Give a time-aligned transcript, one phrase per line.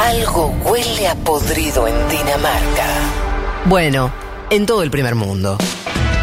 [0.00, 2.86] Algo huele a podrido en Dinamarca.
[3.66, 4.10] Bueno,
[4.48, 5.58] en todo el primer mundo.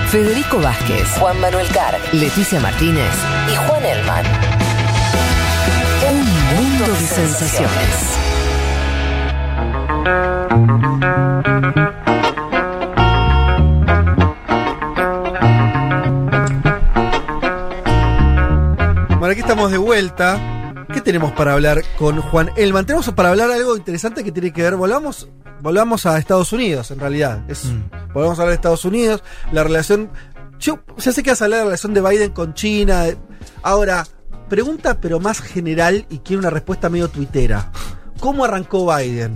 [0.10, 3.14] Federico Vázquez, Juan Manuel Carr, Leticia Martínez
[3.48, 4.26] y Juan Elman.
[6.10, 6.20] Un
[6.56, 8.18] mundo de sensaciones.
[19.20, 20.57] Bueno, aquí estamos de vuelta.
[20.94, 22.86] ¿Qué tenemos para hablar con Juan Elman?
[22.86, 24.76] Tenemos para hablar algo interesante que tiene que ver.
[24.76, 25.28] Volvamos,
[25.62, 27.44] volvamos a Estados Unidos, en realidad.
[27.50, 27.66] Es,
[28.14, 29.24] Volvamos a hablar de Estados Unidos.
[29.52, 30.10] La relación.
[30.60, 33.04] Yo ya sé que vas a hablar de la relación de Biden con China.
[33.64, 34.08] Ahora,
[34.50, 37.70] pregunta, pero más general y quiero una respuesta medio tuitera.
[38.20, 39.36] ¿Cómo arrancó Biden?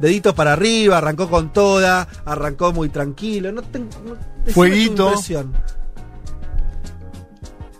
[0.00, 3.52] Dedito para arriba, arrancó con toda, arrancó muy tranquilo.
[3.52, 3.90] No tengo.
[4.04, 5.12] no- decime tu Fueguito.
[5.14, 5.36] Estoy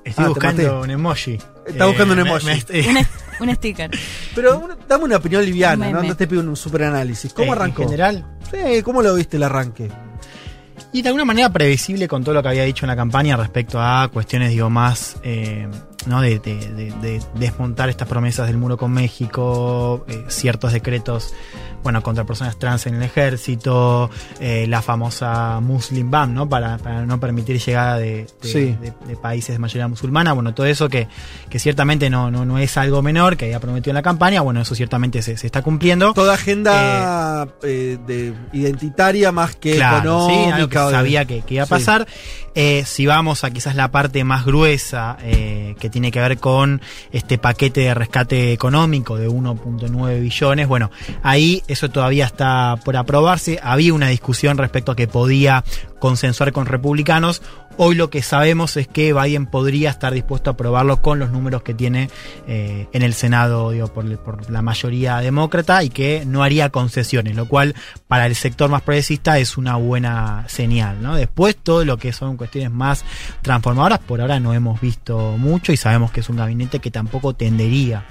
[0.06, 1.38] Ah, te buscando un emoji.
[1.66, 2.46] Está buscando un emoji.
[2.46, 2.86] me- eh,
[3.40, 3.90] Un, un sticker.
[4.34, 6.02] Pero una- dame una opinión liviana, ¿no?
[6.02, 7.32] No te pido un super análisis.
[7.32, 7.82] ¿Cómo eh, arrancó?
[7.82, 8.26] En general.
[8.50, 9.90] Sí, ¿cómo lo viste el arranque?
[10.94, 13.80] Y de alguna manera previsible con todo lo que había dicho en la campaña respecto
[13.80, 15.66] a cuestiones, digo, más, eh,
[16.06, 16.20] ¿no?
[16.20, 21.32] De, de- de- de desmontar estas promesas del muro con México, eh, ciertos decretos,
[21.82, 26.48] bueno, contra personas trans en el ejército, eh, la famosa Muslim Ban, ¿no?
[26.48, 28.76] Para, para no permitir llegada de, de- Sí.
[28.80, 31.08] de- de países de mayoría musulmana, bueno, todo eso que,
[31.48, 34.60] que ciertamente no, no, no es algo menor que había prometido en la campaña, bueno,
[34.60, 36.12] eso ciertamente se, se está cumpliendo.
[36.14, 40.90] Toda agenda eh, de identitaria más que Claro, sí, algo que económica.
[40.90, 41.70] sabía que, que iba a Sí.
[41.70, 42.06] pasar.
[42.54, 46.82] Eh, si vamos a quizás la parte más gruesa, eh, que tiene que ver con
[47.10, 50.90] este paquete de rescate económico de 1.9 billones, bueno,
[51.22, 53.58] ahí eso todavía está por aprobarse.
[53.62, 55.64] Había una discusión respecto a que podía
[55.98, 57.42] consensuar con republicanos.
[57.78, 61.62] Hoy lo que sabemos es que Biden podría estar dispuesto a aprobarlo con los números
[61.62, 62.10] que tiene
[62.46, 67.74] eh, en el Senado por, la mayoría demócrata y que no haría concesiones, lo cual
[68.08, 70.98] para el sector más progresista es una buena señal.
[71.16, 73.04] Después todo lo que son cuestiones más
[73.40, 77.34] transformadoras, por ahora no hemos visto mucho y sabemos que es un gabinete que tampoco
[77.34, 78.04] tendería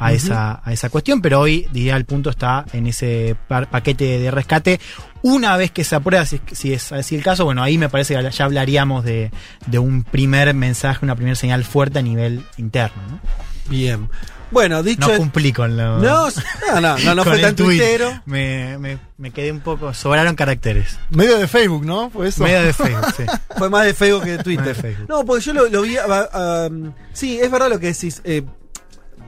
[0.00, 4.30] a, esa, a esa cuestión, pero hoy diría el punto está en ese paquete de
[4.30, 4.80] rescate.
[5.22, 7.88] Una vez que se aprueba, si, es- si es así el caso, bueno, ahí me
[7.88, 9.30] parece que ya hablaríamos de,
[9.66, 13.00] de un primer mensaje, una primera señal fuerte a nivel interno.
[13.08, 13.20] ¿no?
[13.68, 14.08] Bien.
[14.50, 15.06] Bueno, dicho.
[15.08, 15.98] No cumplí con lo.
[15.98, 17.78] no, no, no, no, no fue tan tuit.
[17.78, 18.20] tuitero.
[18.26, 19.94] Me, me, me quedé un poco.
[19.94, 20.98] Sobraron caracteres.
[21.10, 22.10] Medio de Facebook, ¿no?
[22.10, 22.42] Fue eso.
[22.42, 23.22] Medio de Facebook, sí.
[23.58, 24.64] Fue más de Facebook que de Twitter.
[24.64, 25.06] De Facebook.
[25.08, 25.96] No, porque yo lo, lo vi.
[25.98, 26.68] ah, ah,
[27.12, 28.22] sí, es verdad lo que decís.
[28.24, 28.42] eh,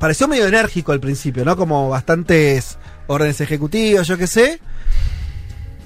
[0.03, 1.57] pareció medio enérgico al principio, ¿no?
[1.57, 2.77] Como bastantes
[3.07, 4.61] órdenes ejecutivas, yo qué sé.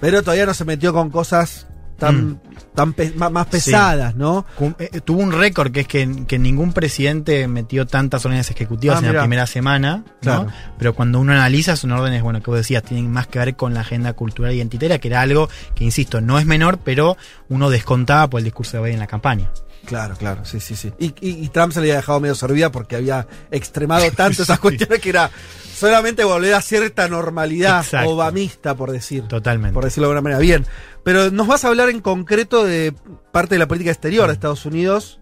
[0.01, 1.67] Pero todavía no se metió con cosas
[1.99, 2.41] tan, Mm.
[2.75, 3.51] tan pe- más, Sí.
[3.53, 4.47] pesadas, ¿no?
[4.57, 8.97] Cum- eh, tuvo un récord que es que, que ningún presidente metió tantas órdenes ejecutivas
[8.97, 9.15] Ah, en mirá.
[9.19, 10.47] la primera semana, ¿no?
[10.79, 13.75] Pero cuando uno analiza son órdenes, bueno, que vos decías, tienen más que ver con
[13.75, 17.17] la agenda cultural identitaria, que era algo que, insisto, no es menor, pero
[17.51, 19.51] uno descontaba por el discurso de Biden en la campaña.
[19.87, 20.93] Claro, claro, sí, sí, sí.
[20.99, 24.57] Y, y- y Trump se le había dejado medio servida porque había extremado tanto esas
[24.57, 24.63] Sí.
[24.63, 25.31] cuestiones que era
[25.75, 28.11] solamente volver a cierta normalidad Exacto.
[28.11, 29.25] obamista, por decir.
[29.29, 29.75] Totalmente.
[29.75, 30.41] Por decirlo de alguna manera.
[30.41, 30.67] Bien.
[31.05, 32.93] Pero nos vas a hablar en concreto de
[33.33, 35.21] parte de la política exterior de Estados Unidos,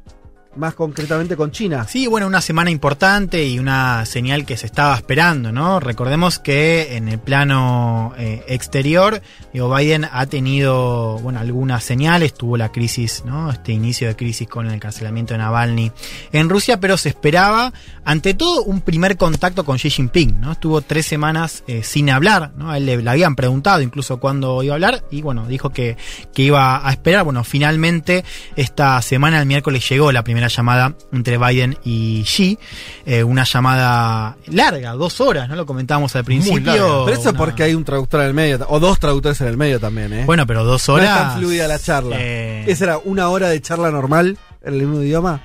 [0.57, 1.87] más concretamente con China.
[1.89, 5.81] Sí, bueno, una semana importante y una señal que se estaba esperando, ¿no?
[5.81, 9.21] Recordemos que en el plano eh, exterior,
[9.53, 13.51] digo, Biden ha tenido, bueno, algunas señales, tuvo la crisis, ¿no?
[13.51, 15.93] Este inicio de crisis con el cancelamiento de Navalny
[16.33, 17.73] en Rusia, pero se esperaba,
[18.05, 20.53] ante todo, un primer contacto con Xi Jinping, ¿no?
[20.53, 22.71] Estuvo tres semanas eh, sin hablar, ¿no?
[22.71, 25.97] A él le, habían preguntado incluso cuándo iba a hablar y, bueno, dijo que,
[26.33, 27.25] que iba a esperar.
[27.25, 28.25] Bueno, finalmente,
[28.57, 32.59] esta semana, el miércoles, llegó la primera llamada entre Biden y Xi,
[33.07, 35.57] eh, una llamada larga, dos horas, ¿no?
[35.57, 36.61] Lo comentábamos al principio.
[36.61, 37.05] larga.
[37.07, 39.57] Pero eso una- porque hay un traductor en el medio, o dos traductores en el
[39.57, 40.23] medio también, ¿eh?
[40.27, 41.11] Bueno, pero dos no horas.
[41.11, 42.17] es tan fluida la charla.
[42.19, 45.41] eh, ¿Esa era una hora de charla normal en el mismo idioma?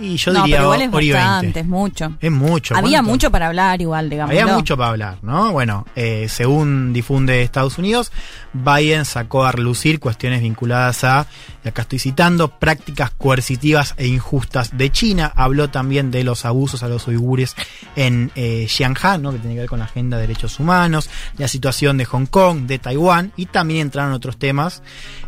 [0.00, 2.12] Y yo no, diría pero igual es bastante, es mucho.
[2.20, 2.76] Es mucho.
[2.76, 3.10] Había ¿cuánto?
[3.10, 4.30] mucho para hablar igual, digamos.
[4.30, 5.52] Había mucho para hablar, ¿no?
[5.52, 8.12] Bueno, eh, según difunde Estados Unidos,
[8.52, 11.26] Biden sacó a relucir cuestiones vinculadas a,
[11.64, 15.32] y acá estoy citando, prácticas coercitivas e injustas de China.
[15.34, 17.54] Habló también de los abusos a los uigures
[17.96, 19.32] en eh, Xianhan, ¿no?
[19.32, 22.66] que tiene que ver con la agenda de derechos humanos, la situación de Hong Kong,
[22.66, 24.82] de Taiwán, y también entraron otros temas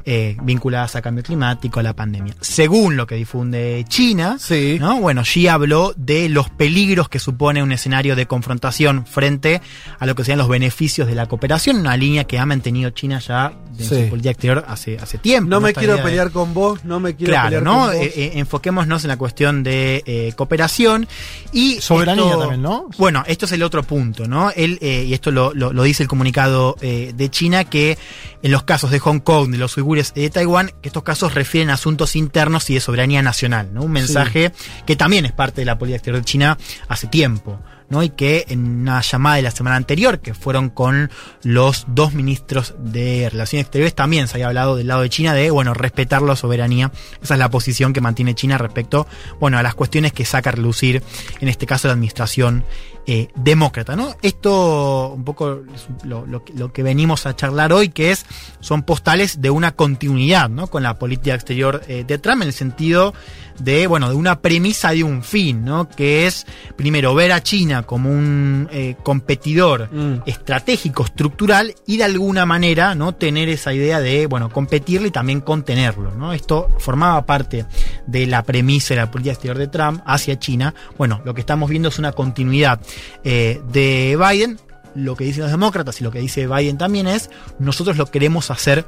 [0.05, 2.35] eh, vinculados a cambio climático, a la pandemia.
[2.41, 4.54] Según lo que difunde China, Sí.
[4.55, 4.79] Sí.
[4.79, 5.01] ¿no?
[5.01, 9.61] Bueno, Xi habló de los peligros que supone un escenario de confrontación frente
[9.99, 13.19] a lo que sean los beneficios de la cooperación, una línea que ha mantenido China
[13.21, 14.05] ya en Sí.
[14.05, 15.51] su política exterior hace, hace tiempo.
[15.51, 17.73] No me Esta quiero de- pelear con vos, no me quiero Claro, pelear ¿no?
[17.73, 17.95] con vos.
[17.97, 21.09] Eh, eh, enfoquémonos en la cuestión de eh, cooperación
[21.53, 22.89] y Soberanía esto- también, ¿no?
[22.99, 24.51] Bueno, esto es el otro punto, ¿no?
[24.51, 27.99] Él, eh, y esto lo, lo- lo dice el comunicado eh, de China, que
[28.43, 31.35] en los casos de Hong Kong, de los uigures y de Taiwán, que estos casos
[31.35, 33.83] refieren a asuntos internos y de soberanía nacional, ¿no?
[33.83, 34.44] Un mensaje
[34.87, 36.59] que también es parte de la política exterior de China
[36.89, 37.59] hace tiempo.
[37.89, 38.03] ¿no?
[38.03, 41.11] Y que en una llamada de la semana anterior, que fueron con
[41.43, 45.51] los dos ministros de Relaciones Exteriores, también se había hablado del lado de China de,
[45.51, 46.91] bueno, respetar la soberanía.
[47.23, 49.07] Esa es la posición que mantiene China respecto,
[49.39, 51.03] bueno, a las cuestiones que saca a relucir,
[51.41, 52.65] en este caso, la administración
[53.07, 54.15] eh, demócrata, ¿no?
[54.23, 55.61] Esto, un poco
[56.05, 58.25] lo, lo que- lo que venimos a charlar hoy, que es,
[58.61, 60.67] son postales de una continuidad, ¿no?
[60.69, 63.13] Con la política exterior eh, de Trump, en el sentido
[63.59, 65.89] de, bueno, de una premisa de un fin, ¿no?
[65.89, 66.47] Que es,
[66.77, 70.23] primero, ver a China como un eh, competidor Mm.
[70.27, 73.15] estratégico, estructural, y de alguna manera, ¿no?
[73.15, 76.33] Tener esa idea de, bueno, competirle y también contenerlo, ¿no?
[76.33, 77.67] Esto formaba parte
[78.07, 80.75] de la premisa de la política exterior de Trump hacia China.
[80.99, 82.81] Bueno, lo que estamos viendo es una continuidad
[83.25, 84.59] eh, de Biden.
[84.95, 88.51] Lo que dicen los demócratas y lo que dice Biden también es, nosotros lo queremos
[88.51, 88.87] hacer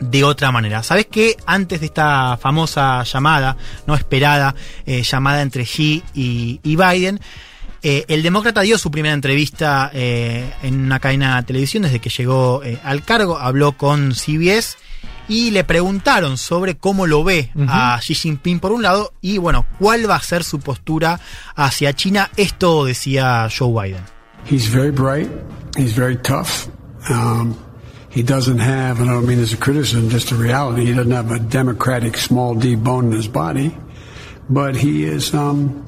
[0.00, 0.82] de otra manera.
[0.82, 1.36] ¿Sabes qué?
[1.46, 3.56] Antes de esta famosa llamada,
[3.86, 4.54] no esperada,
[4.86, 7.20] eh, llamada entre Xi y, Biden,
[7.82, 12.62] eh, el demócrata dio su primera entrevista en una cadena de televisión desde que llegó
[12.82, 14.78] al cargo, habló con CBS
[15.28, 19.66] y le preguntaron sobre cómo lo ve a Xi Jinping por un lado y bueno,
[19.78, 21.20] cuál va a ser su postura
[21.54, 22.30] hacia China.
[22.36, 24.02] Esto decía Joe Biden.
[24.48, 25.28] He's very bright.
[25.76, 26.68] He's very tough.
[27.10, 27.56] Um,
[28.10, 31.12] he doesn't have, and I don't mean as a criticism, just a reality, he doesn't
[31.12, 33.76] have a democratic small d bone in his body.
[34.48, 35.84] But he is, um,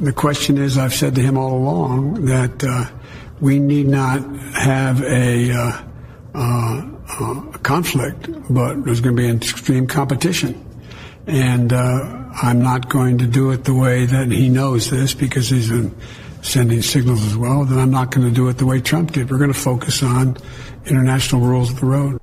[0.00, 2.86] the question is, I've said to him all along that uh,
[3.40, 4.22] we need not
[4.54, 5.82] have a, uh,
[6.34, 10.60] uh, uh, conflict, but there's going to be extreme competition.
[11.26, 15.48] And uh, I'm not going to do it the way that he knows this because
[15.48, 15.94] he's been
[16.42, 17.64] sending signals as well.
[17.64, 19.30] That I'm not going to do it the way Trump did.
[19.30, 20.36] We're going to focus on
[20.86, 22.20] international rules of the road.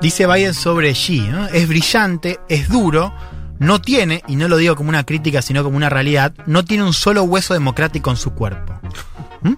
[0.00, 1.46] Dice Biden sobre Xi, ¿no?
[1.46, 3.12] es brillante, es duro,
[3.58, 6.84] no tiene, y no lo digo como una crítica, sino como una realidad, no tiene
[6.84, 8.80] un solo hueso democrático en su cuerpo.
[9.44, 9.52] ¿Mm?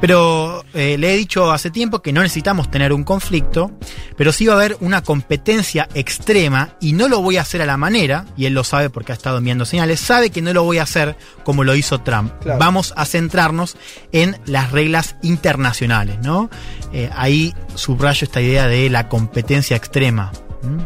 [0.00, 3.72] Pero eh, le he dicho hace tiempo que no necesitamos tener un conflicto,
[4.16, 7.66] pero sí va a haber una competencia extrema y no lo voy a hacer a
[7.66, 10.62] la manera, y él lo sabe porque ha estado enviando señales, sabe que no lo
[10.62, 12.32] voy a hacer como lo hizo Trump.
[12.42, 12.60] Claro.
[12.60, 13.76] Vamos a centrarnos
[14.12, 16.50] en las reglas internacionales, ¿no?
[16.92, 20.32] Eh, ahí subrayo esta idea de la competencia extrema.
[20.62, 20.80] ¿Mm?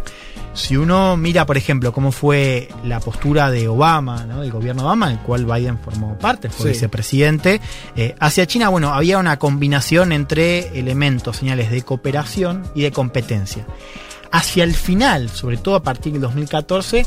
[0.59, 4.41] Si uno mira, por ejemplo, cómo fue la postura de Obama, ¿no?
[4.43, 6.73] del gobierno Obama, del cual Biden formó parte, fue Sí.
[6.73, 7.61] vicepresidente,
[7.95, 13.65] eh, hacia China, bueno, había una combinación entre elementos, señales de cooperación y de competencia.
[14.33, 17.07] Hacia el final, sobre todo a partir del 2014,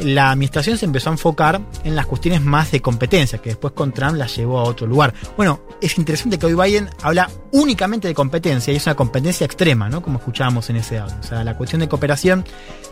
[0.00, 3.92] la administración se empezó a enfocar en las cuestiones más de competencia, que después con
[3.92, 5.14] Trump la llevó a otro lugar.
[5.36, 9.88] Bueno, es interesante que hoy Biden habla únicamente de competencia y es una competencia extrema,
[9.88, 10.02] ¿no?
[10.02, 11.16] Como escuchábamos en ese audio.
[11.20, 12.44] O sea, la cuestión de cooperación,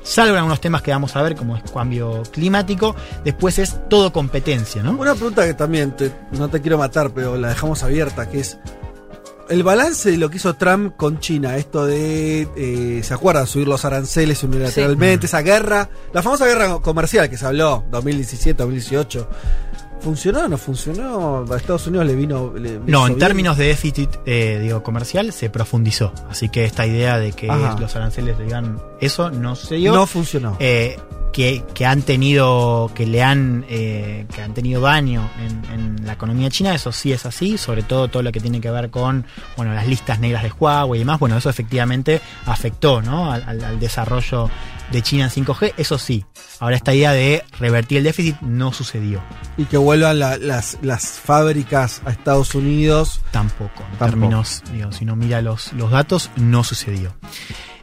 [0.03, 2.94] salvo en algunos temas que vamos a ver, como es cambio climático,
[3.25, 4.93] después es todo competencia, ¿no?
[4.93, 5.94] Una pregunta que también
[6.32, 8.59] no te quiero matar, pero la dejamos abierta, que es
[9.48, 13.46] el balance de lo que hizo Trump con China, esto de, eh, ¿se acuerdan?
[13.46, 19.28] Subir los aranceles unilateralmente, esa guerra, la famosa guerra comercial que se habló, 2017, 2018.
[20.06, 21.44] ¿Funcionó o no funcionó?
[21.53, 22.53] A Estados Unidos le vino...
[22.56, 23.19] le No, en bien?
[23.19, 26.12] términos de déficit, eh, digo, comercial, se profundizó.
[26.30, 27.76] Así que esta idea de que Ajá.
[27.80, 29.92] los aranceles le digan eso no se dio.
[29.92, 30.57] No funcionó.
[30.61, 30.97] eh,
[31.33, 36.12] que, que han tenido, que le han, eh, que han tenido daño en, en la
[36.12, 39.26] economía china, eso sí es así, sobre todo todo lo que tiene que ver con,
[39.57, 43.30] bueno, las listas negras de Huawei y demás, bueno, eso efectivamente afectó, ¿no?
[43.33, 44.49] Al, al- al desarrollo
[44.93, 46.25] de China en 5G, eso sí.
[46.61, 49.23] Ahora esta idea de revertir el déficit no sucedió,
[49.57, 53.21] Y que vuelvan la- las, las fábricas a Estados Unidos.
[53.31, 53.83] tampoco.
[53.83, 54.05] En Tampoco.
[54.07, 57.14] términos, digo, si no mira los, los datos, no sucedió.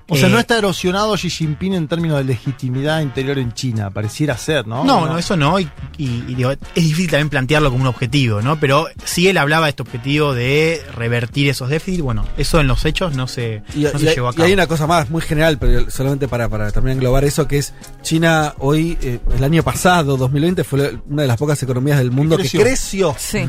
[0.10, 3.89] O sea, Eh, no está erosionado Xi Jinping en términos de legitimidad interior en China,
[3.89, 4.83] pareciera ser, ¿no?
[4.83, 5.60] No, no, eso no.
[5.60, 5.63] Y,
[5.98, 8.60] y- y digo, es difícil también plantearlo como un objetivo, ¿no?
[8.60, 12.03] Pero sí él hablaba de este objetivo de revertir esos déficits.
[12.03, 14.45] Bueno, eso en los hechos no se, Y, no se y- llevó a y cabo.
[14.48, 17.74] hay una cosa más, muy general, pero solamente para, para también englobar eso, que es
[18.01, 22.36] China hoy, eh, el año pasado, 2020, fue una de las pocas economías del mundo
[22.36, 22.60] creció.
[22.60, 23.15] que creció.
[23.17, 23.45] Sí.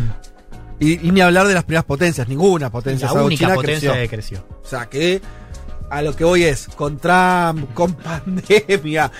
[0.81, 3.11] Y, y ni hablar de las primeras potencias, ninguna potencia.
[3.13, 4.03] la única China potencia creció.
[4.03, 4.47] que creció.
[4.65, 5.21] O sea que
[5.97, 9.11] a lo que hoy es, con Trump, con pandemia,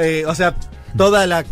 [0.00, 0.54] eh, o sea,
[0.96, 1.44] toda la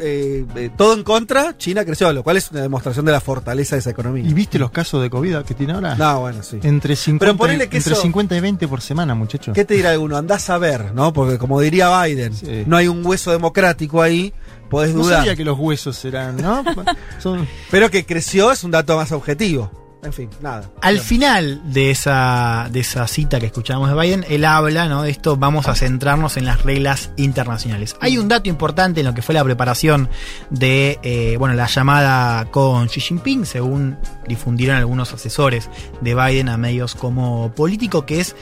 [0.00, 3.74] eh, eh, todo en contra, China creció, lo cual es una demostración de la fortaleza
[3.74, 4.22] de esa economía.
[4.28, 5.96] ¿Y viste los casos de COVID que tiene ahora?
[5.96, 6.60] No, bueno, sí.
[6.62, 9.54] Entre 50, Pero que entre eso- 50 y 20 por semana, muchachos.
[9.54, 10.16] ¿Qué te dirá alguno?
[10.16, 11.12] Andás a ver, ¿no?
[11.12, 12.62] Porque como diría Biden, Sí.
[12.68, 14.32] no hay un hueso democrático ahí,
[14.70, 15.18] podés No dudar.
[15.18, 16.62] sabía que los huesos serán, ¿no?
[17.18, 19.87] Son, Pero que creció es un dato más objetivo.
[20.02, 20.70] En fin, nada.
[20.80, 25.02] Al final de esa, de esa cita que escuchábamos de Biden, él habla, ¿no?
[25.02, 27.96] De esto vamos a centrarnos en las reglas internacionales.
[28.00, 30.08] Hay un dato importante en lo que fue la preparación
[30.50, 35.68] de, eh, bueno, la llamada con Xi Jinping, según difundieron algunos asesores
[36.00, 38.36] de Biden a medios como político, que es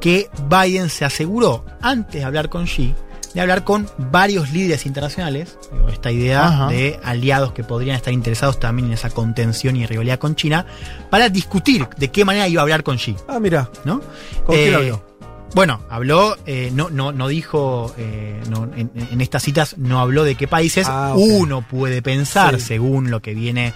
[0.00, 2.94] que Biden se aseguró, antes de hablar con Xi,
[3.34, 5.58] de hablar con varios líderes internacionales,
[5.92, 6.68] esta idea Ajá.
[6.68, 10.66] de aliados que podrían estar interesados también en esa contención y rivalidad con China,
[11.10, 14.00] para discutir de qué manera iba a hablar con Xi, Ah, mira, ¿no?
[14.44, 15.04] ¿con quién Eh, habló?
[15.54, 20.24] Bueno, habló, eh, no, no, no dijo, eh, no, en, en estas citas no habló
[20.24, 22.66] de qué países Ah, uno puede pensar Sí.
[22.66, 23.72] según lo que viene.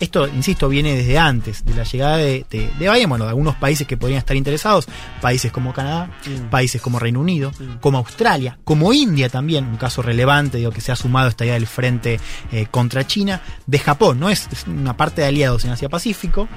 [0.00, 3.56] Esto, insisto, viene desde antes de la llegada de, de, de Biden, bueno, de algunos
[3.56, 4.86] países que podrían estar interesados,
[5.20, 6.50] países como Canadá, Mm.
[6.50, 7.78] países como Reino Unido, Mm.
[7.80, 11.54] como Australia, como India también, un caso relevante, digo, que se ha sumado esta idea
[11.54, 12.20] del frente
[12.52, 14.28] eh, contra China, de Japón, ¿no?
[14.30, 16.48] Es, es una parte de aliados en Asia Pacífico,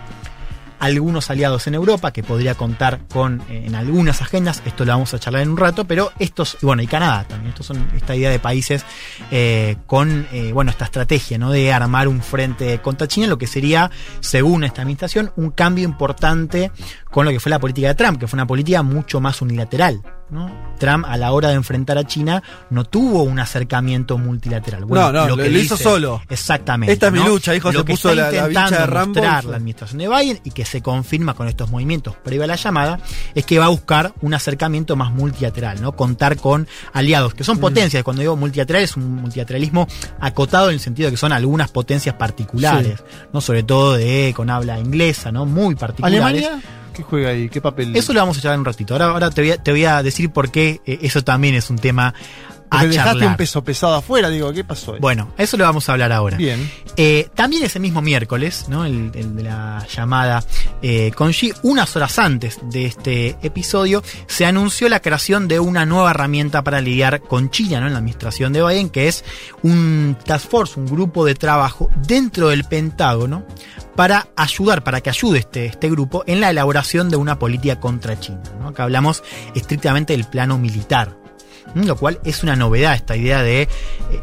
[0.81, 5.13] algunos aliados en Europa que podría contar con eh, en algunas agendas, esto lo vamos
[5.13, 8.15] a charlar en un rato, pero estos, y bueno, y Canadá también, estos son esta
[8.15, 8.83] idea de países
[9.29, 11.51] eh, con, eh, bueno, esta estrategia, ¿no?
[11.51, 16.71] De armar un frente contra China, lo que sería, según esta administración, un cambio importante
[17.11, 20.01] con lo que fue la política de Trump, que fue una política mucho más unilateral.
[20.31, 20.50] ¿No?
[20.79, 24.88] Trump a la hora de enfrentar a China no tuvo un acercamiento multilateral.
[24.88, 26.21] No, no, lo- que lo hizo solo.
[26.29, 26.93] Exactamente.
[26.93, 29.13] Esta es mi lucha, dijo, Lo se que puso está la- la intentando de Rambo
[29.21, 32.55] mostrar la administración de Biden y que se confirma con estos movimientos previo a la
[32.55, 33.00] llamada
[33.35, 35.91] es que va a buscar un acercamiento más multilateral, ¿no?
[35.91, 37.61] Contar con aliados que son Mm.
[37.61, 38.03] potencias.
[38.03, 39.88] Cuando digo multilateral es un multilateralismo
[40.19, 43.41] acotado en el sentido de que son algunas potencias particulares, ¿no?
[43.41, 45.45] Sobre todo de con habla inglesa, ¿no?
[45.45, 46.21] Muy particulares.
[46.21, 46.61] ¿Alemania?
[46.93, 47.50] ¿Qué juega ahí?
[47.50, 47.95] ¿Qué papel?
[47.95, 48.93] Eso lo vamos a echar en un ratito.
[48.93, 51.69] Ahora, ahora te, voy a, te voy a decir por qué eh, eso también es
[51.69, 52.13] un tema
[52.71, 53.29] a dejaste charlar.
[53.29, 54.93] un peso pesado afuera, digo, ¿qué pasó?
[54.93, 54.99] ahí?
[54.99, 56.37] Bueno, eso lo vamos a hablar ahora.
[56.37, 56.71] Bien.
[56.95, 58.85] Eh, también ese mismo miércoles, ¿no?
[58.85, 60.43] el, el de la llamada
[60.81, 65.85] eh, con Xi, unas horas antes de este episodio, se anunció la creación de una
[65.85, 67.87] nueva herramienta para lidiar con China, ¿no?
[67.87, 69.23] En la administración de Biden, que es
[69.63, 73.45] un task force, un grupo de trabajo dentro del Pentágono
[73.95, 78.19] para ayudar, para que ayude este, este grupo en la elaboración de una política contra
[78.19, 78.41] China.
[78.59, 78.69] ¿no?
[78.69, 79.23] Acá hablamos
[79.53, 81.20] estrictamente del plano militar.
[81.75, 81.85] ¿M?
[81.85, 83.67] Lo cual es una novedad, esta idea de eh,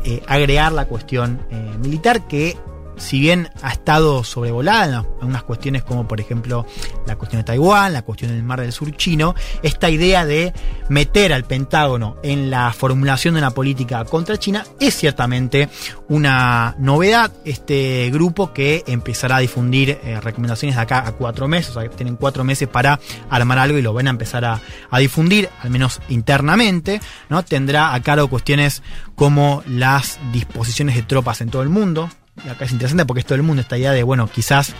[0.04, 2.56] eh, agregar la cuestión eh, militar que
[2.98, 6.66] si bien ha estado sobrevolada en algunas cuestiones como por ejemplo
[7.06, 10.52] la cuestión de Taiwán, la cuestión del mar del sur chino, esta idea de
[10.88, 15.68] meter al Pentágono en la formulación de una política contra China es ciertamente
[16.08, 17.32] una novedad.
[17.44, 21.88] Este grupo que empezará a difundir eh, recomendaciones de acá a cuatro meses, o sea,
[21.90, 23.00] tienen cuatro meses para
[23.30, 27.44] armar algo y lo van a empezar a, a difundir, al menos internamente, ¿no?
[27.44, 28.82] Tendrá a cargo cuestiones
[29.14, 32.08] como las disposiciones de tropas en todo el mundo,
[32.44, 34.74] y acá es interesante porque es todo el mundo esta idea de, bueno, quizás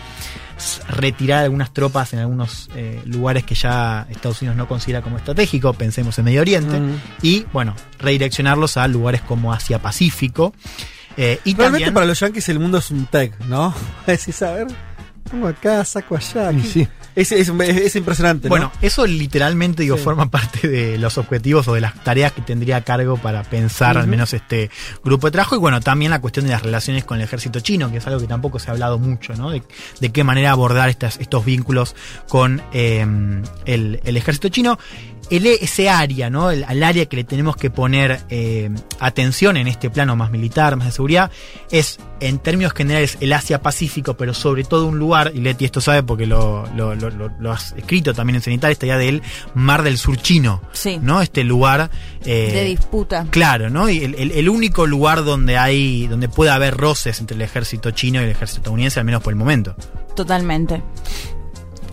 [0.89, 5.73] retirar algunas tropas en algunos eh, lugares que ya Estados Unidos no considera como estratégico,
[5.73, 6.95] pensemos en Medio Oriente, Mm.
[7.21, 10.53] y bueno, redireccionarlos a lugares como Asia Pacífico.
[11.17, 13.73] eh, y Realmente también, para los yankees el mundo es un tech, ¿no?
[14.07, 14.67] Decís, a ver,
[15.29, 16.49] pongo acá, saco allá.
[16.49, 16.61] Aquí.
[16.61, 16.87] sí.
[17.15, 18.49] Es, es- es- es impresionante, ¿no?
[18.49, 20.03] bueno, eso literalmente digo Sí.
[20.03, 23.97] forma parte de los objetivos o de las tareas que tendría a cargo para pensar
[23.97, 24.69] al menos este
[25.03, 27.91] grupo de trabajo y bueno, también la cuestión de las relaciones con el ejército chino,
[27.91, 29.49] que es algo que tampoco se ha hablado mucho, ¿no?
[29.51, 29.63] De,
[29.99, 31.95] de qué manera abordar estas, estos vínculos
[32.29, 33.05] con eh,
[33.65, 34.79] el, el ejército chino.
[35.29, 36.49] El, ese área, ¿no?
[36.51, 38.69] El, al área que le tenemos que poner eh,
[38.99, 41.29] atención en este plano más militar, más de seguridad,
[41.71, 46.01] es en términos generales el Asia-Pacífico, pero sobre todo un lugar, y Leti esto sabe
[46.03, 49.21] porque lo, lo, lo- lo- lo has escrito también en Cenital, esta idea del
[49.53, 50.99] Mar del Sur chino, Sí.
[51.01, 51.21] ¿no?
[51.21, 51.91] Este lugar...
[52.25, 53.25] eh, de disputa.
[53.29, 53.87] Claro, ¿no?
[53.89, 57.91] Y el, el- el único lugar donde hay, donde puede haber roces entre el ejército
[57.91, 59.75] chino y el ejército estadounidense, al menos por el momento.
[60.15, 60.81] Totalmente.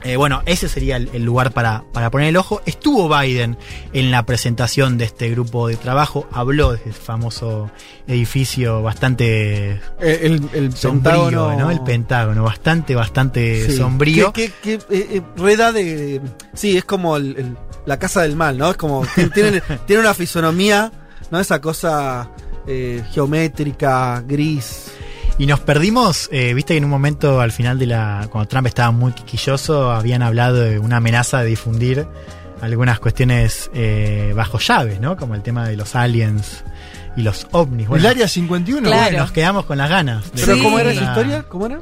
[0.02, 2.62] Eh, bueno, ese sería el, el lugar para, para poner el ojo.
[2.66, 3.56] Estuvo Biden
[3.92, 7.70] en la presentación de este grupo de trabajo, habló de ese famoso
[8.06, 11.56] edificio bastante el, el sombrío, Pentágono.
[11.58, 11.70] ¿no?
[11.70, 13.76] El Pentágono, bastante, bastante Sí.
[13.76, 14.32] sombrío.
[14.32, 16.20] Que, eh, eh, rueda de.
[16.54, 18.70] Sí, es como el- la casa del mal, ¿no?
[18.70, 19.04] Es como.
[19.34, 20.92] tiene, tiene una fisonomía,
[21.30, 21.40] ¿no?
[21.40, 22.30] Esa cosa
[22.66, 24.92] eh, geométrica, gris.
[25.38, 28.66] Y nos perdimos, eh, viste que en un momento al final de la, cuando Trump
[28.68, 32.06] estaba muy quisquilloso, habían hablado de una amenaza de difundir
[32.62, 35.16] algunas cuestiones eh, bajo llave, ¿no?
[35.18, 36.64] Como el tema de los aliens
[37.18, 37.82] y los ovnis.
[37.82, 39.02] El Bueno, área 51, Claro.
[39.02, 39.18] bueno.
[39.18, 40.24] nos quedamos con las ganas.
[40.32, 40.62] de- ¿Pero Sí.
[40.62, 41.42] cómo era esa La- historia?
[41.42, 41.80] ¿Cómo era?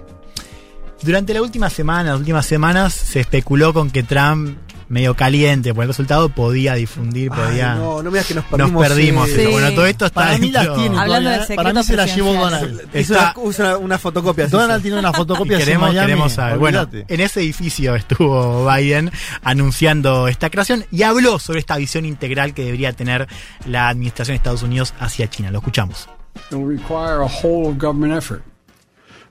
[1.03, 4.59] Durante la última semana, las últimas semanas, se especuló con que Trump,
[4.89, 7.73] medio caliente por el resultado, podía difundir, podía.
[7.75, 8.83] Ay, no, no me que nos nos perdimos.
[8.89, 9.29] perdimos.
[9.29, 9.53] eh, pero Sí.
[9.53, 10.99] bueno, todo esto está Para mí las tiene.
[10.99, 11.57] Hablando todavía, de ¿eh?
[11.57, 12.89] Para mí se la llevó Donald.
[12.93, 14.47] Está- usa una fotocopia.
[14.49, 16.07] Donald tiene una fotocopia queremos, Miami.
[16.07, 16.59] queremos saber.
[16.59, 19.11] Bueno, en ese edificio estuvo Biden
[19.43, 23.27] anunciando esta creación y habló sobre esta visión integral que debería tener
[23.67, 25.51] la administración de Estados Unidos hacia China.
[25.51, 26.09] Lo escuchamos.
[26.51, 28.43] It will require a whole government effort,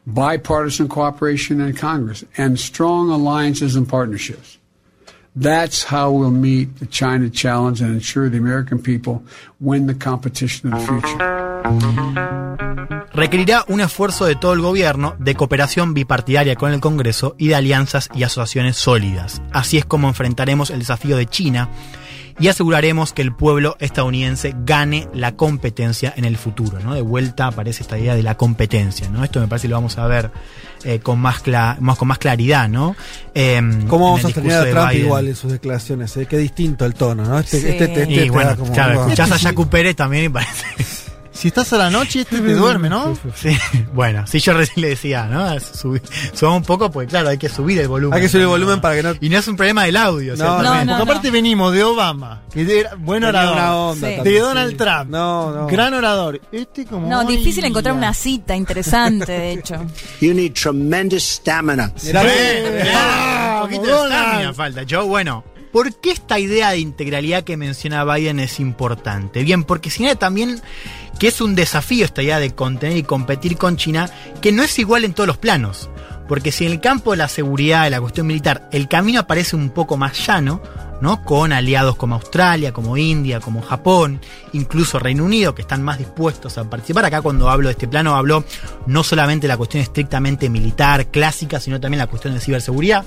[0.06, 4.60] bipartisan cooperation in Congress, and strong alliances and partnerships.
[5.36, 9.24] That's how we'll meet the China challenge and ensure the American people
[9.60, 12.24] win the competition the future.
[13.14, 17.56] requerirá un esfuerzo de todo el gobierno de cooperación bipartidaria con el Congreso y de
[17.56, 19.42] alianzas y asociaciones sólidas.
[19.52, 21.70] Así es como enfrentaremos el desafío de China
[22.40, 26.80] y aseguraremos que el pueblo estadounidense gane la competencia en el futuro.
[26.80, 26.94] ¿no?
[26.96, 29.10] De vuelta aparece esta idea de la competencia.
[29.10, 29.24] ¿no?
[29.24, 30.32] Esto me parece que lo vamos a ver
[30.84, 32.68] eh, con, más cla- más, con más claridad.
[32.70, 32.96] ¿no?
[33.34, 35.06] Em, ¿Cómo vamos a tener a Trump Biden.
[35.06, 36.16] igual en sus declaraciones?
[36.18, 36.26] eh?
[36.26, 37.40] Qué distinto el tono, ¿no?
[37.40, 37.68] Este, Sí.
[37.68, 40.64] este, este, Y te bueno, da como- claro, escuchás a Jacu Pérez también y parece...
[41.44, 43.18] Si estás a la noche, este te duerme, ¿no?
[43.36, 43.50] Sí,
[43.94, 45.46] bueno, sí, yo recién le decía, ¿no?
[45.58, 46.02] Subí-
[46.34, 48.16] Subamos un poco porque, claro, hay que subir el volumen.
[48.16, 49.14] Hay que subir el volumen para que no.
[49.20, 50.86] Y no es un problema del audio, No, ciertamente.
[50.86, 53.56] no, Porque aparte venimos de Obama, que era buen orador.
[53.58, 54.16] una onda Sí.
[54.16, 54.78] también, De Donald sí.
[54.78, 55.10] Trump.
[55.10, 55.68] No, no.
[55.68, 56.40] Gran orador.
[56.50, 57.10] Este como.
[57.10, 59.76] No, difícil encontrar una cita interesante, de hecho.
[60.22, 61.92] You need tremendous stamina.
[61.98, 64.24] Sí, claro, vamos, un poquito de Donald.
[64.24, 64.84] estamina falta.
[64.84, 69.44] Yo, bueno, ¿por qué esta idea de integralidad que menciona Biden es importante?
[69.44, 70.62] Bien, porque señala también
[71.24, 74.10] que es un desafío esta idea de contener y competir con China,
[74.42, 75.90] que no es igual en todos los planos.
[76.28, 79.56] Porque si en el campo de la seguridad, de la cuestión militar, el camino aparece
[79.56, 80.62] un poco más llano,
[81.04, 81.22] ¿no?
[81.24, 84.22] Con aliados como Australia, como India, como Japón,
[84.54, 87.04] incluso Reino Unido, que están más dispuestos a participar.
[87.04, 88.46] Acá cuando hablo de este plano hablo
[88.88, 93.04] no solamente de la cuestión estrictamente militar, clásica, sino también la cuestión de ciberseguridad.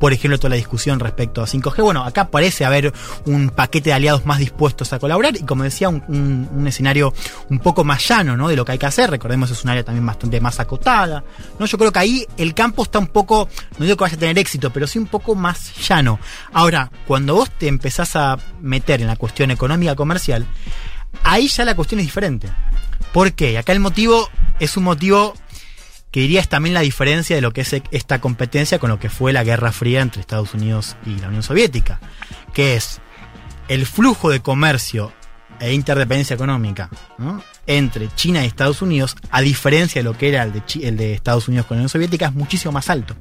[0.00, 1.82] Por ejemplo, toda la discusión respecto a 5G.
[1.84, 2.92] Bueno, acá parece haber
[3.26, 6.02] un paquete de aliados más dispuestos a colaborar y como decía, un,
[6.52, 7.14] un- escenario
[7.48, 8.48] un poco más llano, ¿no?
[8.48, 9.08] De lo que hay que hacer.
[9.08, 11.22] Recordemos, es un área también bastante más acotada,
[11.60, 11.66] ¿no?
[11.66, 13.48] Yo creo que ahí el campo está un poco,
[13.78, 16.18] no digo que vaya a tener éxito, pero sí un poco más llano.
[16.52, 20.46] Ahora, cuando vos te empezás a meter en la cuestión económica comercial,
[21.22, 22.48] ahí ya la cuestión es diferente.
[23.12, 23.58] ¿Por qué?
[23.58, 25.34] Acá el motivo es un motivo
[26.10, 29.10] que diría es también la diferencia de lo que es esta competencia con lo que
[29.10, 32.00] fue la Guerra Fría entre Estados Unidos y la Unión Soviética,
[32.54, 33.00] que es
[33.68, 35.12] el flujo de comercio
[35.60, 36.88] e interdependencia económica
[37.66, 41.12] entre China y Estados Unidos, a diferencia de lo que era el de, el de
[41.12, 43.14] Estados Unidos con la Unión Soviética, es muchísimo más alto.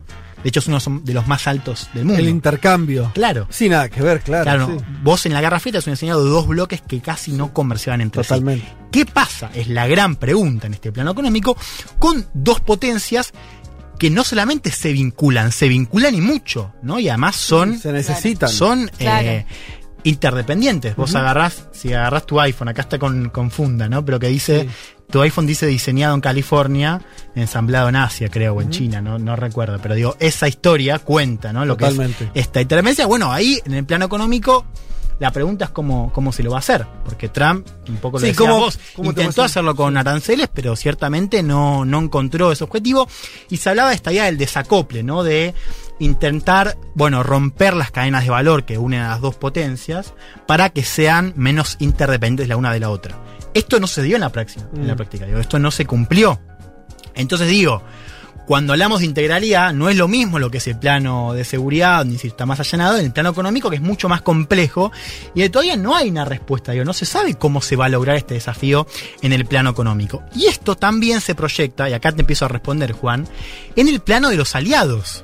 [0.45, 2.21] De hecho, es uno de los más altos del mundo.
[2.21, 3.09] El intercambio.
[3.15, 3.47] Claro.
[3.49, 4.43] Sin nada que ver, claro.
[4.43, 4.85] Claro, sí.
[5.01, 8.23] vos en la Guerra Fría te has enseñado dos bloques que casi no comerciaban entre
[8.23, 8.29] sí.
[8.29, 8.67] Totalmente.
[8.91, 9.49] ¿Qué pasa?
[9.55, 11.57] Es la gran pregunta en este plano económico
[11.97, 13.33] con dos potencias
[13.97, 16.99] que no solamente se vinculan, se vinculan y mucho, ¿no?
[16.99, 18.47] Y además son, Se necesitan.
[18.49, 19.27] son Claro.
[19.27, 19.45] eh,
[20.03, 20.95] interdependientes.
[20.95, 24.05] Vos agarrás, si agarrás tu iPhone, acá está con, con funda, ¿no?
[24.05, 24.69] Pero que dice,
[25.09, 27.01] tu iPhone dice diseñado en California,
[27.35, 29.77] ensamblado en Asia, creo, o en China, no, no recuerdo.
[29.81, 31.65] Pero digo, esa historia cuenta, ¿no?
[31.65, 32.29] Lo Totalmente.
[32.33, 33.05] que es esta interdependencia.
[33.05, 34.65] Bueno, ahí, en el plano económico,
[35.19, 36.85] la pregunta es cómo, cómo se lo va a hacer.
[37.05, 40.75] Porque Trump, un poco lo Sí, decías ¿cómo- vos, cómo intentó hacerlo con aranceles, pero
[40.75, 43.07] ciertamente no, no encontró ese objetivo.
[43.49, 45.23] Y se hablaba de esta idea del desacople, ¿no?
[45.23, 45.53] De
[45.99, 50.13] intentar, bueno, romper las cadenas de valor que unen a las dos potencias
[50.45, 53.17] para que sean menos interdependientes la una de la otra.
[53.55, 54.97] Esto no se dio en la práctica, en la Mm.
[54.97, 56.39] práctica, digo, esto no se cumplió.
[57.15, 57.81] Entonces digo,
[58.45, 62.05] cuando hablamos de integralidad, no es lo mismo lo que es el plano de seguridad,
[62.05, 64.91] ni si está más allanado, en el plano económico, que es mucho más complejo,
[65.33, 68.17] y todavía no hay una respuesta, digo, no se sabe cómo se va a lograr
[68.17, 68.85] este desafío
[69.23, 70.21] en el plano económico.
[70.35, 73.27] Y esto también se proyecta, y acá te empiezo a responder, Juan,
[73.75, 75.23] en el plano de los aliados.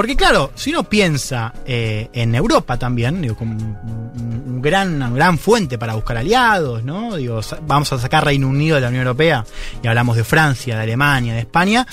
[0.00, 5.36] Porque claro, si uno piensa eh, en Europa también, digo, como un, gran, una gran
[5.36, 7.16] fuente para buscar aliados, ¿no?
[7.16, 9.44] Digo, vamos a sacar Reino Unido de la Unión Europea
[9.82, 11.86] y hablamos de Francia, de Alemania, de España.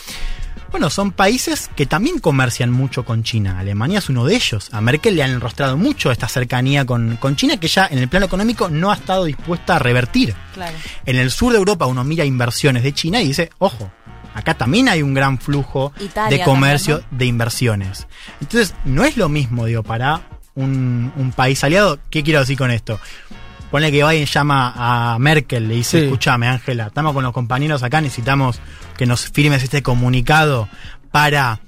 [0.71, 3.59] Bueno, son países que también comercian mucho con China.
[3.59, 4.69] Alemania es uno de ellos.
[4.71, 8.07] A Merkel le han enrostrado mucho esta cercanía con, con China que ya en el
[8.07, 10.33] plano económico no ha estado dispuesta a revertir.
[10.53, 10.77] Claro.
[11.05, 13.91] En el sur de Europa uno mira inversiones de China y dice, ojo,
[14.37, 18.07] acá también hay un gran flujo Italia de comercio también, de inversiones.
[18.41, 20.21] Entonces, no es lo mismo, digo, para
[20.55, 21.99] un, un país aliado.
[22.09, 22.99] ¿Qué quiero decir con esto?
[23.71, 26.05] Pone que Biden llama a Merkel, le dice, Sí.
[26.05, 28.59] escúchame Ángela, estamos con los compañeros acá, necesitamos
[28.95, 30.69] que nos firmes este comunicado
[31.11, 31.59] para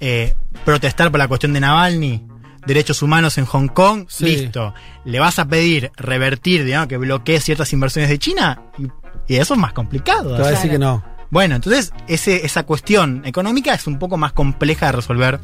[0.00, 2.22] eh, protestar por la cuestión de Navalny,
[2.66, 4.24] derechos humanos en Hong Kong, Sí.
[4.26, 4.72] listo.
[5.04, 8.60] ¿Le vas a pedir revertir, digamos, que bloquee ciertas inversiones de China?
[8.78, 8.86] Y
[9.30, 10.36] Y eso es más complicado.
[10.36, 11.04] Te va a decir que no.
[11.30, 15.40] Bueno, entonces ese, esa cuestión económica es un poco más compleja de resolver,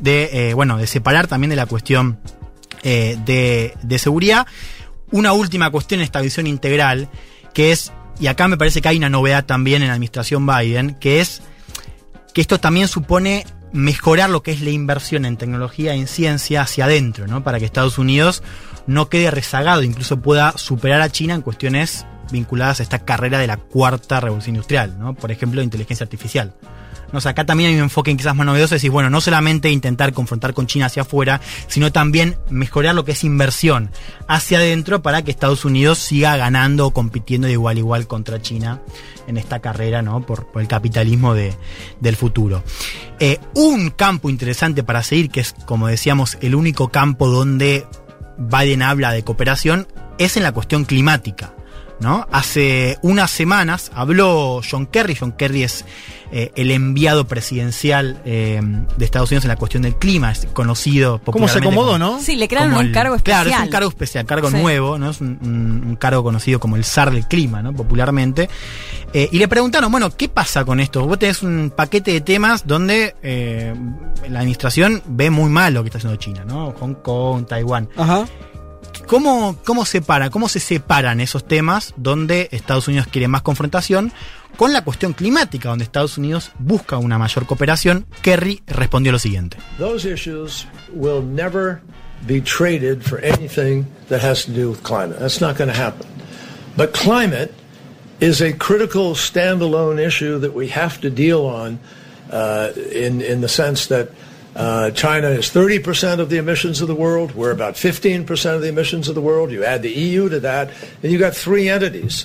[0.00, 2.18] de, eh, bueno, de separar también de la cuestión
[2.82, 4.46] eh, de, de seguridad.
[5.10, 7.08] Una última cuestión en esta visión integral,
[7.54, 10.94] que es, y acá me parece que hay una novedad también en la administración Biden,
[10.94, 11.42] que es
[12.34, 16.62] que esto también supone mejorar lo que es la inversión en tecnología y en ciencia
[16.62, 17.42] hacia adentro, ¿no?
[17.42, 18.42] Para que Estados Unidos
[18.86, 23.46] no quede rezagado, incluso pueda superar a China en cuestiones vinculadas a esta carrera de
[23.46, 25.14] la cuarta revolución industrial, ¿no?
[25.14, 26.54] Por ejemplo, inteligencia artificial.
[27.12, 30.12] No, acá también hay un enfoque quizás más novedoso, es decir, bueno, no solamente intentar
[30.12, 33.90] confrontar con China hacia afuera, sino también mejorar lo que es inversión
[34.26, 38.42] hacia adentro para que Estados Unidos siga ganando o compitiendo de igual a igual contra
[38.42, 38.82] China
[39.28, 40.26] en esta carrera, ¿no?
[40.26, 41.54] Por, el capitalismo de,
[42.00, 42.64] del futuro.
[43.20, 47.86] Eh, un campo interesante para seguir, que es, como decíamos, el único campo donde
[48.38, 49.86] Biden habla de cooperación,
[50.18, 51.55] es en la cuestión climática.
[52.00, 52.26] ¿No?
[52.30, 55.14] Hace unas semanas habló John Kerry.
[55.14, 55.84] John Kerry es
[56.32, 58.60] eh, el enviado presidencial eh,
[58.96, 62.20] de Estados Unidos en la cuestión del clima, es conocido ¿Cómo se acomodó, no?
[62.20, 63.46] Sí, le crearon un cargo especial.
[63.46, 65.10] Claro, es un cargo especial, cargo nuevo, ¿no?
[65.10, 67.72] Es un, cargo conocido como el zar del clima, ¿no?
[67.72, 68.48] Popularmente.
[69.12, 71.06] Eh, y le preguntaron, bueno, ¿qué pasa con esto?
[71.06, 73.14] Vos tenés un paquete de temas donde
[74.28, 76.72] la administración ve muy mal lo que está haciendo China, ¿no?
[76.72, 77.88] Hong Kong, Taiwán.
[77.96, 78.26] Ajá.
[79.06, 84.12] ¿Cómo, ¿Cómo separa, cómo se separan esos temas donde Estados Unidos quiere más confrontación
[84.56, 88.06] con la cuestión climática, donde Estados Unidos busca una mayor cooperación?
[88.20, 89.58] Kerry respondió lo siguiente.
[89.78, 91.80] Those issues will never
[92.26, 95.20] be traded for anything that has to do with climate.
[95.20, 96.06] That's not going to happen.
[96.76, 97.52] But climate
[98.20, 101.78] is a critical standalone issue that we have to deal on
[102.32, 104.08] uh, in, in the sense that
[104.56, 107.34] Uh, China is 30% of the emissions of the world.
[107.34, 109.50] We're about 15% of the emissions of the world.
[109.50, 110.70] You add the EU to that,
[111.02, 112.24] and you've got three entities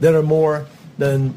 [0.00, 0.66] that are more
[0.98, 1.34] than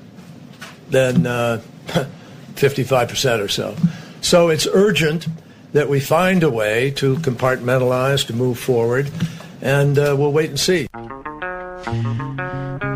[0.90, 1.62] than uh,
[2.56, 3.76] 55% or so.
[4.22, 5.28] So it's urgent
[5.74, 9.10] that we find a way to compartmentalize, to move forward,
[9.62, 10.88] and uh, we'll wait and see.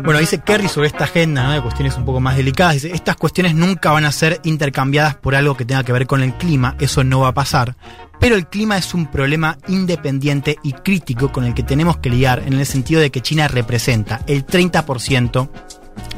[0.04, 2.74] Bueno, dice Kerry sobre esta agenda de cuestiones un poco más delicadas.
[2.74, 6.22] Dice, estas cuestiones nunca van a ser intercambiadas por algo que tenga que ver con
[6.22, 7.76] el clima, eso no va a pasar.
[8.18, 12.42] Pero el clima es un problema independiente y crítico con el que tenemos que lidiar
[12.44, 15.48] en el sentido de que China representa el 30%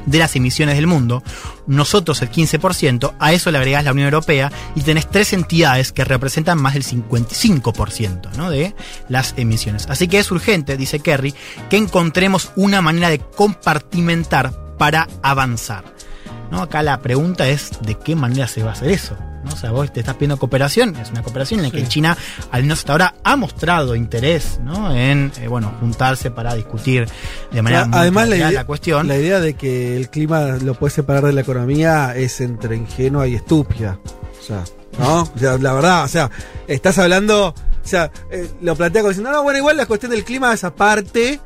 [0.07, 1.23] de las emisiones del mundo,
[1.67, 6.05] nosotros el 15%, a eso le agregás la Unión Europea y tenés tres entidades que
[6.05, 8.51] representan más del 55% ¿no?
[8.51, 8.75] de
[9.09, 9.87] las emisiones.
[9.89, 11.35] Así que es urgente, dice Kerry,
[11.71, 15.85] que encontremos una manera de compartimentar para avanzar.
[16.51, 16.63] ¿No?
[16.63, 19.17] Acá la pregunta es de qué manera se va a hacer eso.
[19.53, 22.17] O sea, vos te estás pidiendo cooperación, es una cooperación en la que China,
[22.51, 24.95] al menos hasta ahora, ha mostrado interés ¿no?
[24.95, 27.07] en eh, bueno, juntarse para discutir
[27.53, 29.09] de manera Además, la, idea, la cuestión.
[29.09, 33.27] La idea de que el clima lo puede separar de la economía es entre ingenua
[33.27, 33.99] y estúpida.
[34.41, 34.65] O sea,
[34.99, 35.23] ¿no?
[35.23, 36.31] O sea, la verdad, o sea,
[36.67, 37.55] estás hablando, o
[37.87, 41.41] sea, eh, lo plantea como diciendo, no, bueno, igual la cuestión del clima es aparte.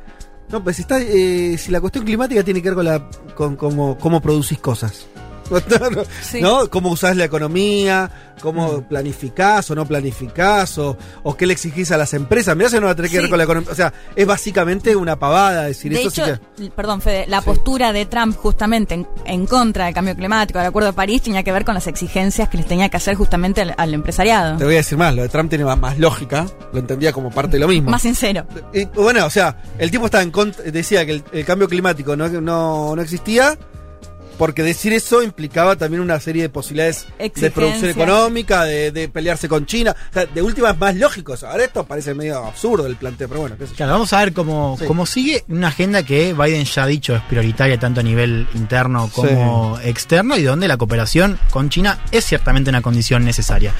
[0.49, 3.97] No, pues está, eh, si la cuestión climática tiene que ver con la con cómo,
[3.97, 5.05] cómo producís cosas.
[6.41, 6.69] ¿no?
[6.69, 8.09] Cómo usás la economía,
[8.41, 8.83] cómo mm.
[8.83, 12.55] planificás o no planificás, o, o, qué le exigís a las empresas.
[12.55, 13.71] Mirá, eso no va a tener que ver con la economía.
[13.71, 16.25] O sea, es básicamente una pavada decir de eso.
[16.25, 16.39] Hecho,
[16.75, 20.93] Perdón, Fede, la postura de Trump justamente en, contra del cambio climático, del Acuerdo de
[20.93, 24.57] París, tenía que ver con las exigencias que les tenía que hacer justamente al, empresariado.
[24.57, 27.53] Te voy a decir más, lo de Trump tiene más, lógica, lo entendía como parte
[27.53, 27.89] de lo mismo.
[27.89, 28.45] Más sincero.
[28.73, 30.31] Y, bueno, o sea, el tipo estaba en
[30.71, 33.57] decía que el, cambio climático no, no, no existía
[34.39, 39.65] porque decir eso implicaba también una serie de posibilidades de producción económica, de, pelearse con
[39.65, 39.93] China.
[40.11, 43.41] O sea, de última es más lógico Ahora esto parece medio absurdo el planteo, pero
[43.41, 43.57] bueno.
[43.75, 47.21] Claro, vamos a ver cómo, cómo sigue una agenda que Biden ya ha dicho es
[47.23, 52.69] prioritaria tanto a nivel interno como externo y donde la cooperación con China es ciertamente
[52.69, 53.73] una condición necesaria.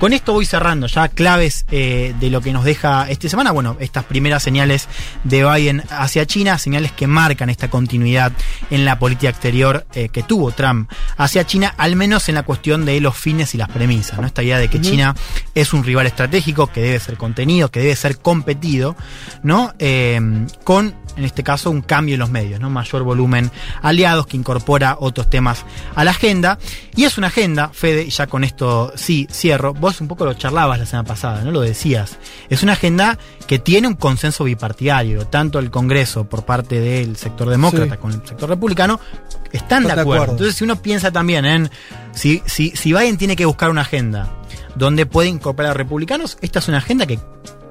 [0.00, 3.50] Con esto voy cerrando ya claves eh, de lo que nos deja esta semana.
[3.50, 4.88] Bueno, estas primeras señales
[5.24, 8.32] de Biden hacia China, señales que marcan esta continuidad
[8.70, 12.86] en la política exterior eh, que tuvo Trump hacia China, al menos en la cuestión
[12.86, 14.18] de los fines y las premisas.
[14.18, 14.26] ¿no?
[14.26, 15.14] Esta idea de que China
[15.54, 18.96] es un rival estratégico que debe ser contenido, que debe ser competido,
[19.42, 19.74] ¿no?
[19.78, 20.18] Eh,
[20.64, 22.70] con en este caso un cambio en los medios, ¿no?
[22.70, 23.50] Mayor volumen
[23.82, 26.58] aliados que incorpora otros temas a la agenda.
[26.96, 30.34] Y es una agenda, Fede, y ya con esto sí cierro, vos un poco lo
[30.34, 31.50] charlabas la semana pasada, ¿no?
[31.50, 32.18] Lo decías.
[32.48, 37.48] Es una agenda que tiene un consenso bipartidario, tanto el Congreso por parte del sector
[37.48, 39.00] demócrata con el sector republicano,
[39.52, 40.32] están de acuerdo.
[40.32, 41.70] Entonces, si uno piensa también en
[42.12, 44.30] si, si, si Biden tiene que buscar una agenda
[44.74, 47.18] donde puede incorporar a republicanos, esta es una agenda que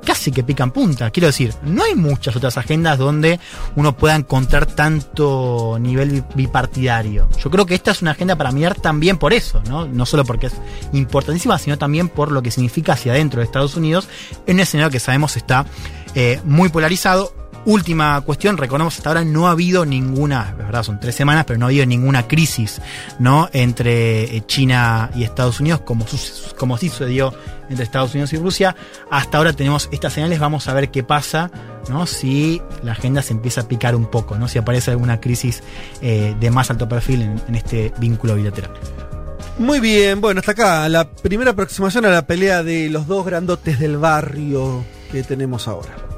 [0.09, 1.11] casi que pican punta.
[1.11, 3.39] Quiero decir, no hay muchas otras agendas donde
[3.75, 7.29] uno pueda encontrar tanto nivel bipartidario.
[7.37, 9.85] Yo creo que esta es una agenda para mirar también por eso, ¿no?
[9.85, 10.53] No solo porque es
[10.93, 14.07] importantísima, sino también por lo que significa hacia adentro de Estados Unidos,
[14.47, 15.67] en un escenario que sabemos está
[16.15, 17.38] eh, muy polarizado.
[17.69, 21.59] Última cuestión, recordemos hasta ahora no ha habido ninguna, es verdad, son tres semanas, pero
[21.59, 22.81] no ha habido ninguna crisis,
[23.19, 23.47] ¿no?
[23.53, 26.03] Entre eh, China y Estados Unidos, como,
[26.57, 27.31] como sí sucedió
[27.69, 28.75] entre Estados Unidos y Rusia.
[29.11, 31.51] Hasta ahora tenemos estas señales, vamos a ver qué pasa,
[31.89, 32.07] ¿no?
[32.07, 34.47] Si la agenda se empieza a picar un poco, ¿no?
[34.47, 35.61] Si aparece alguna crisis
[36.01, 38.71] eh, de más alto perfil en este vínculo bilateral.
[39.59, 43.77] Muy bien, bueno, hasta acá la primera aproximación a la pelea de los dos grandotes
[43.77, 46.08] del barrio que tenemos ahora.